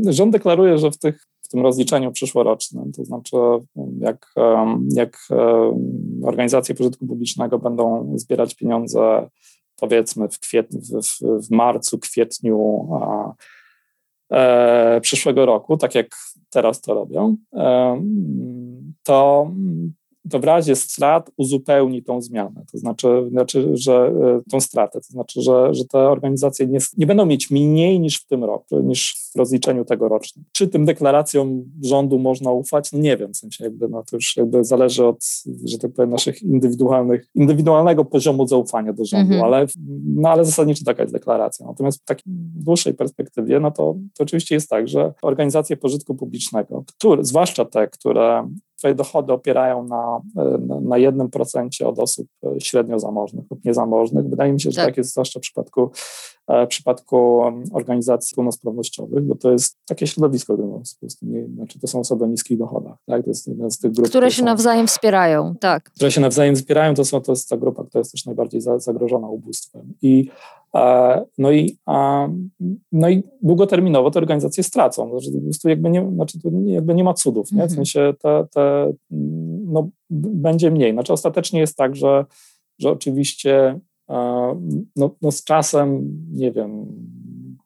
[0.10, 2.92] Rząd deklaruje, że w tych tym rozliczeniu przyszłorocznym.
[2.92, 3.36] To znaczy,
[4.00, 4.34] jak,
[4.90, 5.28] jak
[6.24, 9.30] organizacje pożytku publicznego będą zbierać pieniądze,
[9.82, 13.34] powiedzmy w, w, w marcu, kwietniu a,
[14.32, 16.08] e, przyszłego roku, tak jak
[16.50, 18.02] teraz to robią, e,
[19.04, 19.52] to
[20.30, 25.08] to w razie strat uzupełni tą zmianę, to znaczy, znaczy że e, tą stratę, to
[25.08, 29.16] znaczy, że, że te organizacje nie, nie będą mieć mniej niż w tym roku, niż
[29.34, 30.46] w rozliczeniu tegorocznym.
[30.52, 32.92] Czy tym deklaracjom rządu można ufać?
[32.92, 35.26] No nie wiem, w sensie jakby no to już jakby zależy od,
[35.66, 39.44] że tak powiem, naszych indywidualnych, indywidualnego poziomu zaufania do rządu, mhm.
[39.44, 39.66] ale,
[40.06, 41.66] no ale zasadniczo taka jest deklaracja.
[41.66, 42.24] Natomiast w takiej
[42.56, 47.88] dłuższej perspektywie, no to, to oczywiście jest tak, że organizacje pożytku publicznego, które, zwłaszcza te,
[47.88, 48.48] które
[48.82, 50.22] Twoje dochody opierają na,
[50.82, 52.28] na jednym procencie od osób
[52.60, 54.30] średnio zamożnych lub niezamożnych.
[54.30, 55.92] Wydaje mi się, że tak, tak jest zwłaszcza w przypadku,
[56.48, 57.42] e, w przypadku
[57.74, 60.58] organizacji pełnosprawnościowych, bo to jest takie środowisko,
[61.22, 62.98] nie, znaczy to są osoby o niskich dochodach.
[63.06, 63.24] Tak?
[63.24, 65.84] To jest jedna z tych grup, które się są, nawzajem wspierają, tak.
[65.84, 69.28] Które się nawzajem wspierają, to, są, to jest ta grupa, która jest też najbardziej zagrożona
[69.28, 69.94] ubóstwem.
[70.02, 70.30] I
[71.38, 71.78] no i,
[72.92, 75.10] no i długoterminowo te organizacje stracą.
[75.10, 77.58] Znaczy, po prostu jakby nie, znaczy jakby nie ma cudów, nie?
[77.58, 77.76] w mhm.
[77.76, 78.94] sensie te, te,
[79.66, 80.94] no, będzie mniej.
[80.94, 82.26] Znaczy ostatecznie jest tak, że,
[82.80, 83.80] że oczywiście
[84.96, 86.86] no, no z czasem, nie wiem,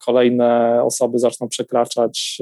[0.06, 2.42] kolejne osoby zaczną przekraczać,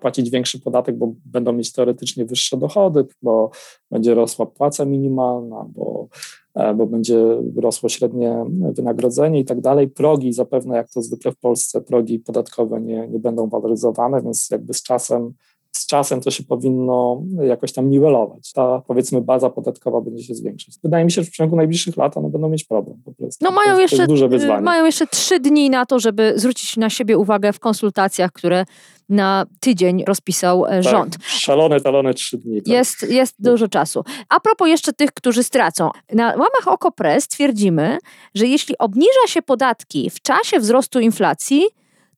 [0.00, 3.50] płacić większy podatek, bo będą mieć teoretycznie wyższe dochody, bo
[3.90, 6.08] będzie rosła płaca minimalna, bo
[6.45, 6.45] E,
[6.76, 9.88] bo będzie rosło średnie wynagrodzenie i tak dalej.
[9.88, 14.74] Progi zapewne, jak to zwykle w Polsce, progi podatkowe nie, nie będą waloryzowane, więc jakby
[14.74, 15.32] z czasem
[15.76, 18.52] z czasem to się powinno jakoś tam niwelować.
[18.52, 20.74] Ta powiedzmy baza podatkowa będzie się zwiększać.
[20.82, 23.44] Wydaje mi się, że w ciągu najbliższych lat one będą mieć problem po prostu.
[23.44, 24.62] No mają, jeszcze, duże wyzwanie.
[24.62, 28.64] mają jeszcze trzy dni na to, żeby zwrócić na siebie uwagę w konsultacjach, które
[29.08, 31.16] na tydzień rozpisał e, tak, rząd.
[31.26, 32.62] Szalone talone trzy dni.
[32.62, 32.68] Tak.
[32.68, 34.04] Jest, jest dużo czasu.
[34.28, 35.90] A propos jeszcze tych, którzy stracą.
[36.12, 37.98] Na łamach OKO.press twierdzimy,
[38.34, 41.62] że jeśli obniża się podatki w czasie wzrostu inflacji,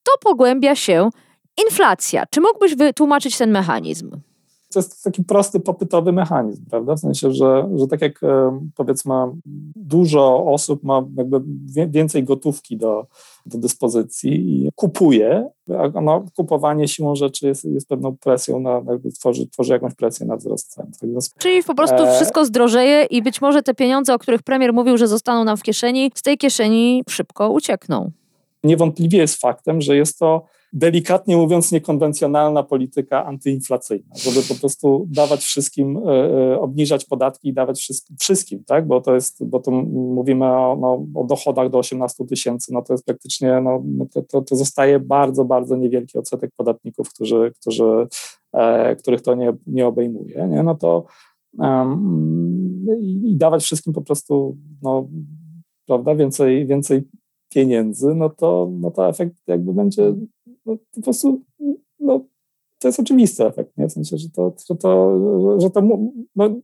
[0.03, 1.11] to pogłębia się
[1.67, 2.25] inflacja.
[2.31, 4.11] Czy mógłbyś wytłumaczyć ten mechanizm?
[4.73, 6.95] To jest taki prosty popytowy mechanizm, prawda?
[6.95, 9.15] W sensie, że, że tak jak e, powiedzmy
[9.77, 11.41] dużo osób ma jakby
[11.89, 13.07] więcej gotówki do,
[13.47, 15.49] do dyspozycji i kupuje,
[15.95, 18.83] a no, kupowanie siłą rzeczy jest, jest pewną presją, na,
[19.19, 20.87] tworzy, tworzy jakąś presję na wzrost cen.
[21.01, 22.15] Tak Czyli po prostu e...
[22.17, 25.63] wszystko zdrożeje i być może te pieniądze, o których premier mówił, że zostaną nam w
[25.63, 28.11] kieszeni, z tej kieszeni szybko uciekną.
[28.65, 35.41] Niewątpliwie jest faktem, że jest to delikatnie mówiąc, niekonwencjonalna polityka antyinflacyjna, żeby po prostu dawać
[35.41, 36.01] wszystkim, e,
[36.53, 37.89] e, obniżać podatki i dawać
[38.21, 38.87] wszystkim, tak?
[38.87, 42.95] bo to jest, bo to mówimy o, no, o dochodach do 18 tysięcy, no to
[42.95, 48.07] jest praktycznie, no, no to, to, to, zostaje bardzo, bardzo niewielki odsetek podatników, którzy, którzy,
[48.53, 50.63] e, których to nie, nie obejmuje, nie?
[50.63, 51.05] no to
[51.59, 55.09] um, i, i dawać wszystkim po prostu, no,
[55.87, 57.03] prawda, więcej, więcej
[57.49, 60.15] pieniędzy, no to, no to efekt jakby będzie
[60.69, 61.43] no, po prostu
[62.01, 62.25] no,
[62.79, 63.89] to jest oczywisty efekt, nie?
[63.89, 65.81] w sensie, że to, że to, że to
[66.37, 66.61] no,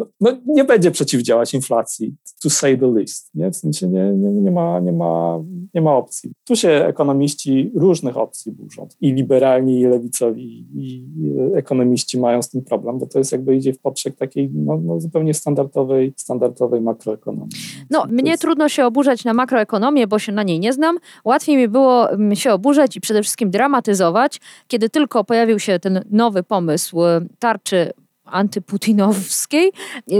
[0.00, 3.30] no, no, nie będzie przeciwdziałać inflacji, to say the least.
[3.34, 3.50] Nie?
[3.50, 5.40] W sensie nie, nie, nie, ma, nie, ma,
[5.74, 6.32] nie ma opcji.
[6.44, 8.88] Tu się ekonomiści różnych opcji burzą.
[9.00, 11.04] I liberalni, i lewicowi, i
[11.54, 15.00] ekonomiści mają z tym problem, bo to jest jakby idzie w poprzek takiej no, no
[15.00, 17.50] zupełnie standardowej, standardowej makroekonomii.
[17.90, 18.42] No, mnie jest...
[18.42, 20.98] trudno się oburzać na makroekonomię, bo się na niej nie znam.
[21.24, 26.04] Łatwiej mi było mm, się oburzać i przede wszystkim dramatyzować, kiedy tylko pojawił się ten
[26.10, 27.06] nowy pomysł y,
[27.38, 27.92] tarczy
[28.30, 29.72] antyputinowskiej.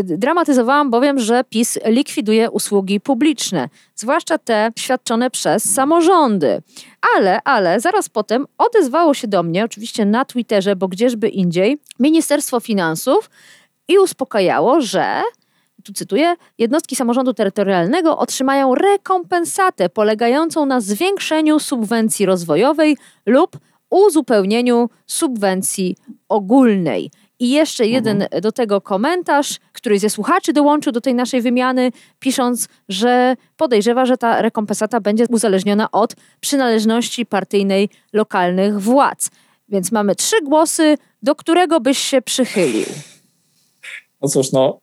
[0.05, 6.63] Dramatyzowałam bowiem, że PiS likwiduje usługi publiczne, zwłaszcza te świadczone przez samorządy.
[7.17, 12.61] Ale, ale zaraz potem odezwało się do mnie, oczywiście na Twitterze, bo gdzieżby indziej, Ministerstwo
[12.61, 13.31] Finansów
[13.89, 15.23] i uspokajało, że
[15.85, 22.97] tu cytuję, jednostki samorządu terytorialnego otrzymają rekompensatę polegającą na zwiększeniu subwencji rozwojowej
[23.27, 23.59] lub
[23.91, 25.97] uzupełnieniu subwencji
[26.29, 27.11] ogólnej.
[27.41, 28.43] I jeszcze jeden mhm.
[28.43, 34.17] do tego komentarz, który ze słuchaczy dołączył do tej naszej wymiany, pisząc, że podejrzewa, że
[34.17, 39.31] ta rekompensata będzie uzależniona od przynależności partyjnej lokalnych władz.
[39.69, 42.87] Więc mamy trzy głosy, do którego byś się przychylił.
[44.23, 44.81] No cóż, no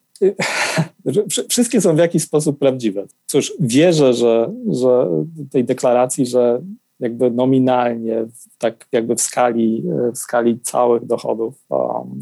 [1.50, 3.06] wszystkie są w jakiś sposób prawdziwe.
[3.26, 5.08] Cóż, wierzę, że, że
[5.52, 6.62] tej deklaracji, że
[7.00, 8.26] jakby nominalnie,
[8.58, 9.84] tak jakby w skali,
[10.14, 12.20] w skali całych dochodów um,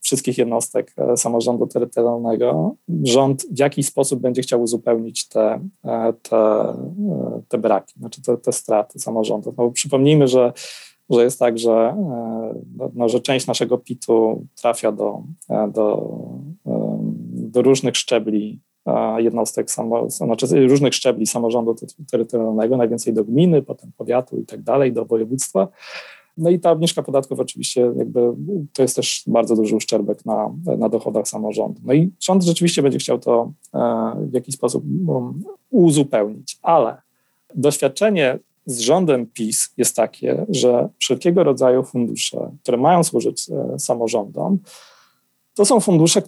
[0.00, 6.36] wszystkich jednostek e, samorządu terytorialnego, rząd w jakiś sposób będzie chciał uzupełnić te, e, te,
[6.36, 9.56] e, te braki, znaczy te, te straty samorządów.
[9.56, 10.52] No, przypomnijmy, że,
[11.10, 11.96] że jest tak, że,
[12.76, 15.22] no, no że część naszego PIT-u trafia do,
[15.72, 16.18] do,
[17.32, 18.60] do różnych szczebli
[19.16, 19.70] jednostek,
[20.06, 21.76] znaczy różnych szczebli samorządu
[22.10, 25.68] terytorialnego, najwięcej do gminy, potem powiatu i tak dalej, do województwa.
[26.36, 28.32] No i ta obniżka podatków oczywiście jakby
[28.72, 31.80] to jest też bardzo duży uszczerbek na, na dochodach samorządu.
[31.84, 33.52] No i rząd rzeczywiście będzie chciał to
[34.16, 36.96] w jakiś sposób um, uzupełnić, ale
[37.54, 44.58] doświadczenie z rządem PiS jest takie, że wszelkiego rodzaju fundusze, które mają służyć e, samorządom,
[45.54, 46.22] to są fundusze,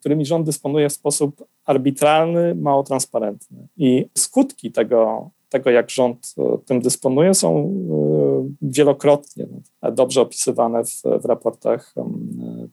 [0.00, 3.68] którymi rząd dysponuje w sposób arbitralny, mało transparentny.
[3.76, 9.46] I skutki tego, tego jak rząd e, tym dysponuje, są e, wielokrotnie
[9.92, 11.94] dobrze opisywane w, w raportach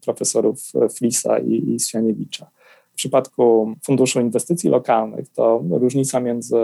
[0.02, 2.50] profesorów Flisa i, i Swianiewicza.
[2.94, 6.58] W przypadku Funduszu Inwestycji Lokalnych to różnica między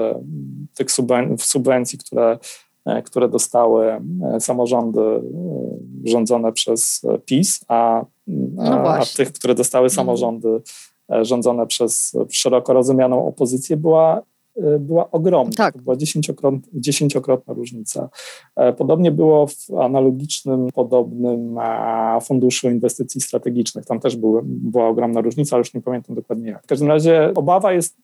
[0.75, 0.87] tych
[1.37, 2.39] subwencji, które,
[2.85, 4.01] e, które dostały
[4.39, 5.01] samorządy
[6.05, 9.95] rządzone przez PiS, a, no a, a tych, które dostały mhm.
[9.95, 10.61] samorządy
[11.21, 14.21] rządzone przez szeroko rozumianą opozycję, była
[14.57, 15.53] Y, była ogromna.
[15.57, 15.77] Tak.
[15.77, 18.09] Była dziesięciokrotna, dziesięciokrotna różnica.
[18.55, 21.59] E, podobnie było w analogicznym, podobnym
[22.21, 23.85] funduszu inwestycji strategicznych.
[23.85, 26.63] Tam też były, była ogromna różnica, ale już nie pamiętam dokładnie jak.
[26.63, 27.97] W każdym razie obawa jest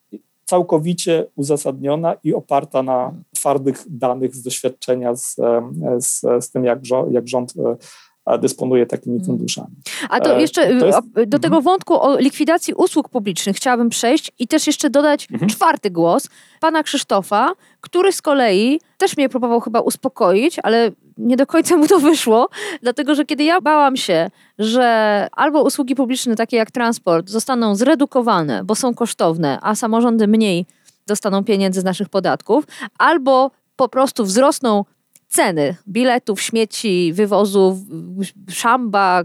[0.46, 5.36] całkowicie uzasadniona i oparta na twardych danych z doświadczenia z,
[5.98, 6.80] z, z tym, jak,
[7.12, 7.76] jak rząd e,
[8.42, 9.26] dysponuje takimi mm.
[9.26, 9.76] funduszami.
[10.10, 11.00] A to e, jeszcze to jest...
[11.28, 11.64] do tego mhm.
[11.64, 15.50] wątku o likwidacji usług publicznych chciałabym przejść i też jeszcze dodać mhm.
[15.50, 16.28] czwarty głos
[16.60, 21.88] pana Krzysztofa, który z kolei też mnie próbował chyba uspokoić, ale nie do końca mu
[21.88, 22.50] to wyszło,
[22.82, 28.64] dlatego że kiedy ja bałam się, że albo usługi publiczne takie jak transport zostaną zredukowane,
[28.64, 30.66] bo są kosztowne, a samorządy mniej
[31.08, 32.66] dostaną pieniędzy z naszych podatków,
[32.98, 34.86] albo po prostu wzrosną
[35.34, 37.78] ceny biletów, śmieci, wywozów,
[38.50, 39.24] szamba,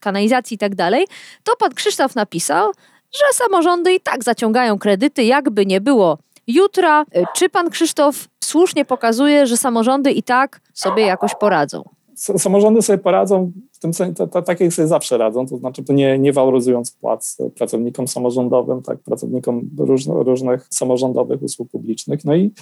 [0.00, 1.06] kanalizacji i tak dalej,
[1.44, 2.70] to pan Krzysztof napisał,
[3.12, 7.04] że samorządy i tak zaciągają kredyty, jakby nie było jutra.
[7.34, 11.82] Czy pan Krzysztof słusznie pokazuje, że samorządy i tak sobie jakoś poradzą?
[12.14, 16.18] Samorządy sobie poradzą, w tym sensie, tak jak sobie zawsze radzą, to znaczy to nie,
[16.18, 22.24] nie waloryzując płac pracownikom samorządowym, tak, pracownikom różno, różnych samorządowych usług publicznych.
[22.24, 22.52] No i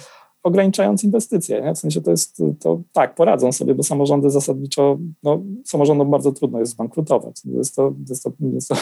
[0.45, 1.61] ograniczając inwestycje.
[1.61, 1.73] Nie?
[1.73, 6.59] W sensie to jest, to tak, poradzą sobie, bo samorządy zasadniczo, no, samorządom bardzo trudno
[6.59, 7.41] jest zbankrutować.
[7.45, 8.75] Jest to, jest to, jest to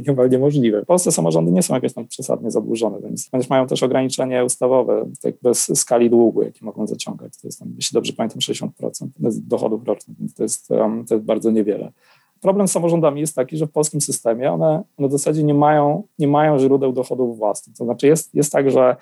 [0.08, 0.82] niemal niemożliwe.
[0.82, 2.98] W Polsce samorządy nie są jakieś tam przesadnie zadłużone,
[3.32, 7.32] więc mają też ograniczenie ustawowe, tak bez skali długu, jakie mogą zaciągać.
[7.42, 8.70] To jest tam, jeśli dobrze pamiętam, 60%
[9.48, 11.92] dochodów rocznych, więc to jest, um, to jest bardzo niewiele
[12.40, 16.02] problem z samorządami jest taki, że w polskim systemie one, one w zasadzie nie mają,
[16.18, 17.76] nie mają źródeł dochodów własnych.
[17.76, 18.96] To znaczy jest, jest tak, że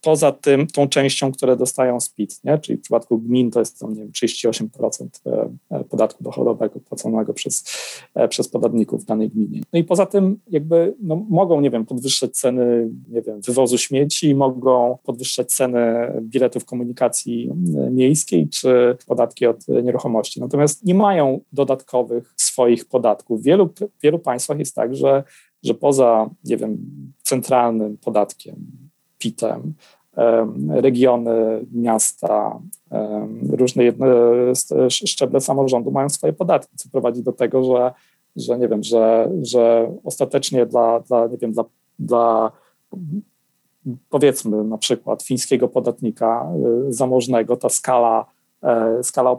[0.00, 2.58] poza tym, tą częścią, które dostają z PIT, nie?
[2.58, 7.34] czyli w przypadku gmin to jest tam, nie wiem, 38% e, e, podatku dochodowego płaconego
[7.34, 7.64] przez,
[8.14, 9.62] e, przez podatników w danej gminie.
[9.72, 14.34] No i poza tym jakby no, mogą, nie wiem, podwyższać ceny, nie wiem, wywozu śmieci,
[14.34, 17.50] mogą podwyższać ceny biletów komunikacji
[17.90, 20.40] miejskiej czy podatki od nieruchomości.
[20.40, 23.40] Natomiast nie mają dodatkowych swoich podatków.
[23.40, 25.24] W wielu, w wielu państwach jest tak, że,
[25.62, 26.78] że poza, nie wiem,
[27.22, 28.87] centralnym podatkiem,
[29.18, 29.74] PIT-em,
[30.68, 32.60] regiony, miasta,
[33.50, 34.06] różne jedne
[34.88, 37.92] szczeble samorządu mają swoje podatki, co prowadzi do tego, że,
[38.36, 41.64] że nie wiem, że, że ostatecznie dla, dla nie wiem, dla,
[41.98, 42.52] dla
[44.08, 46.50] powiedzmy na przykład fińskiego podatnika
[46.88, 48.26] y, zamożnego ta skala
[49.02, 49.38] skala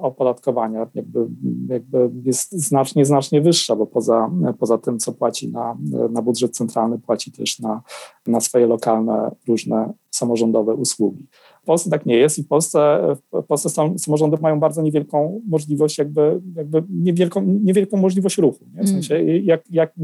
[0.00, 1.26] opodatkowania jakby,
[1.68, 5.76] jakby jest znacznie, znacznie wyższa, bo poza, poza tym, co płaci na,
[6.10, 7.82] na budżet centralny, płaci też na,
[8.26, 11.26] na swoje lokalne, różne samorządowe usługi.
[11.62, 13.00] W Polsce tak nie jest i w Polsce,
[13.32, 18.64] w Polsce samorządy mają bardzo niewielką możliwość, jakby, jakby niewielką, niewielką możliwość ruchu.
[18.64, 18.82] Nie?
[18.82, 18.92] W mm.
[18.92, 19.94] sensie, jak, jak,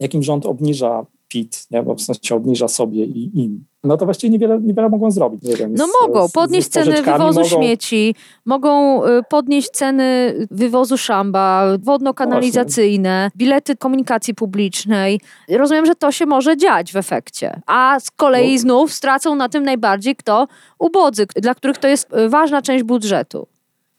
[0.00, 1.82] jakim rząd obniża PIT, nie?
[1.82, 5.42] bo w sensie obniża sobie i im, no to właściwie niewiele, niewiele mogą zrobić.
[5.42, 7.44] Nie wiem, no z, mogą podnieść ceny wywozu mogą...
[7.44, 8.14] śmieci,
[8.46, 15.20] mogą y, podnieść ceny wywozu szamba, wodno-kanalizacyjne, bilety komunikacji publicznej.
[15.48, 17.60] Rozumiem, że to się może dziać w efekcie.
[17.66, 18.58] A z kolei no.
[18.58, 20.48] znów stracą na tym najbardziej kto?
[20.78, 23.46] Ubodzy, dla których to jest y, ważna część budżetu.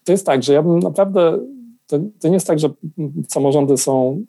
[0.04, 1.40] To jest tak, że ja bym naprawdę
[1.88, 2.70] to, to, nie jest tak, że
[3.28, 4.24] samorządy są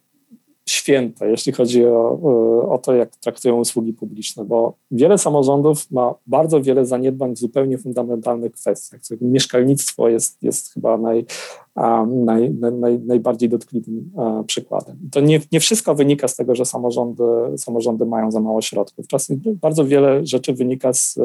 [0.68, 2.20] święte, jeśli chodzi o,
[2.68, 7.78] o to, jak traktują usługi publiczne, bo wiele samorządów ma bardzo wiele zaniedbań w zupełnie
[7.78, 9.00] fundamentalnych kwestiach.
[9.20, 11.24] Mieszkalnictwo jest, jest chyba naj,
[12.06, 14.10] naj, naj, najbardziej dotkliwym
[14.46, 14.96] przykładem.
[15.12, 17.24] To nie, nie wszystko wynika z tego, że samorządy,
[17.56, 19.06] samorządy mają za mało środków.
[19.06, 21.18] Czasem bardzo wiele rzeczy wynika z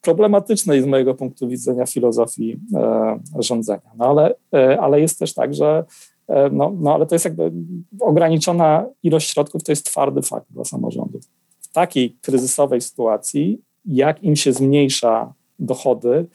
[0.00, 3.90] problematycznej z mojego punktu widzenia filozofii e, rządzenia.
[3.98, 6.17] No ale, e, ale jest też tak, że E,
[6.52, 7.52] no, no ale to jest jakby
[8.00, 11.22] ograniczona ilość środków, to jest twardy fakt dla samorządów.
[11.60, 16.26] W takiej kryzysowej sytuacji, jak im się zmniejsza dochody,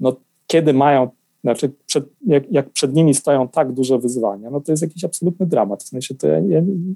[0.00, 1.10] no kiedy mają
[1.44, 5.46] Znaczy, przed, jak, jak, przed nimi stoją tak duże wyzwania, no to jest jakiś absolutny
[5.46, 5.82] dramat.
[5.82, 6.26] W sensie to,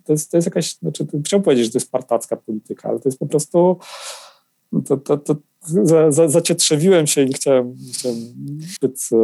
[0.04, 3.08] to, jest, to jest jakaś, znaczy, chciałbym powiedzieć, że to jest partacka polityka, ale to
[3.08, 3.76] jest po prostu
[4.84, 5.36] to, to, to
[5.66, 8.16] za, za, zacietrzewiłem się i chciałem, chciałem
[8.82, 9.16] być, e,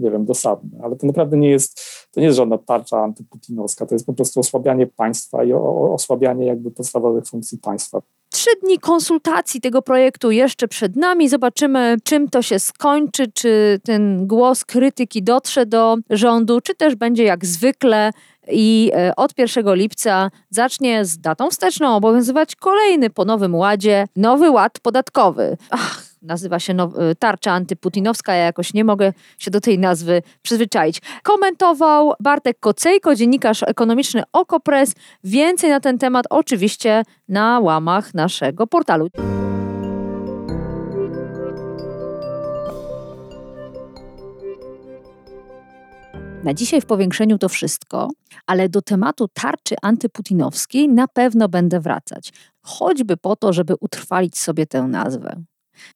[0.00, 1.80] nie wiem, dosadny, ale to naprawdę nie jest,
[2.10, 6.70] to nie jest żadna tarcza antyputinowska, to jest po prostu osłabianie państwa i osłabianie jakby
[6.70, 8.02] podstawowych funkcji państwa.
[8.32, 11.28] Trzy dni konsultacji tego projektu jeszcze przed nami.
[11.28, 17.24] Zobaczymy, czym to się skończy, czy ten głos krytyki dotrze do rządu, czy też będzie
[17.24, 18.10] jak zwykle
[18.52, 24.50] i e, od 1 lipca zacznie z datą wsteczną obowiązywać kolejny po Nowym Ładzie Nowy
[24.50, 25.56] Ład Podatkowy.
[25.70, 30.22] Ach, nazywa się now, e, tarcza antyputinowska, ja jakoś nie mogę się do tej nazwy
[30.42, 31.02] przyzwyczaić.
[31.22, 34.94] Komentował Bartek Kocejko, dziennikarz ekonomiczny Okopres.
[35.24, 39.08] Więcej na ten temat oczywiście na łamach naszego portalu.
[46.44, 48.10] Na dzisiaj w powiększeniu to wszystko,
[48.46, 52.32] ale do tematu tarczy antyputinowskiej na pewno będę wracać,
[52.62, 55.42] choćby po to, żeby utrwalić sobie tę nazwę.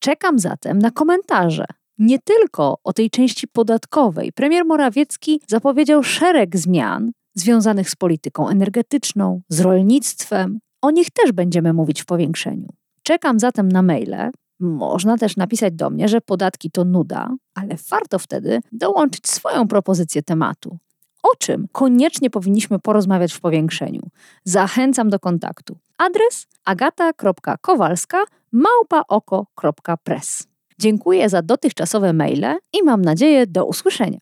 [0.01, 1.65] Czekam zatem na komentarze.
[1.99, 4.33] Nie tylko o tej części podatkowej.
[4.33, 10.59] Premier Morawiecki zapowiedział szereg zmian związanych z polityką energetyczną, z rolnictwem.
[10.83, 12.69] O nich też będziemy mówić w powiększeniu.
[13.03, 14.31] Czekam zatem na maile,
[14.61, 20.23] można też napisać do mnie, że podatki to nuda, ale warto wtedy dołączyć swoją propozycję
[20.23, 20.79] tematu.
[21.23, 24.03] O czym koniecznie powinniśmy porozmawiać w powiększeniu?
[24.45, 25.79] Zachęcam do kontaktu.
[25.99, 30.47] Adres agata.kowalska małpaoko.press.
[30.79, 34.19] Dziękuję za dotychczasowe maile i mam nadzieję do usłyszenia.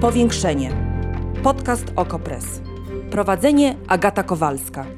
[0.00, 0.70] Powiększenie.
[1.42, 2.60] Podcast Okopres.
[3.10, 4.97] Prowadzenie Agata Kowalska.